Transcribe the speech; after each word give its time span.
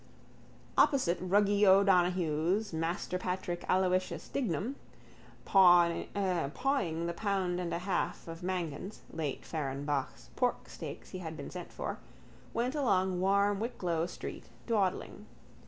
Opposite 0.79 1.19
Ruggy 1.21 1.63
O'Donohoe's 1.63 2.73
Master 2.73 3.19
Patrick 3.19 3.63
Aloysius 3.69 4.29
Dignam, 4.29 4.75
pawing 5.45 6.07
the 6.15 7.13
pound 7.15 7.59
and 7.59 7.71
a 7.71 7.77
half 7.77 8.27
of 8.27 8.41
Mangan's, 8.41 9.01
late 9.13 9.45
Fehrenbach's, 9.45 10.31
porksteaks 10.35 11.11
he 11.11 11.19
had 11.19 11.37
been 11.37 11.51
sent 11.51 11.71
for, 11.71 11.99
went 12.51 12.73
along 12.73 13.19
warm 13.19 13.59
Wicklow 13.59 14.07
street 14.07 14.49
dawdling. 14.65 15.27